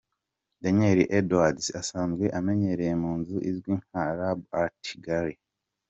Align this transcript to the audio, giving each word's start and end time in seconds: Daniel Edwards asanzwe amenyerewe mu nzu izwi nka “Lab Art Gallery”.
Daniel 0.61 0.99
Edwards 1.17 1.65
asanzwe 1.81 2.25
amenyerewe 2.39 2.95
mu 3.03 3.11
nzu 3.19 3.37
izwi 3.49 3.71
nka 3.83 4.03
“Lab 4.17 4.39
Art 4.61 4.83
Gallery”. 5.05 5.43